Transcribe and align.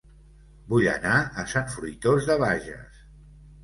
Vull 0.71 0.87
anar 0.93 1.13
a 1.43 1.47
Sant 1.53 1.71
Fruitós 1.77 2.31
de 2.35 2.43
Bages 2.47 3.09